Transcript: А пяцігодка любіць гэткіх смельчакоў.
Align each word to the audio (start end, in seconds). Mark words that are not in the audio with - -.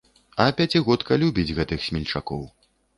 А 0.45 0.47
пяцігодка 0.61 1.19
любіць 1.27 1.55
гэткіх 1.61 1.87
смельчакоў. 1.87 2.47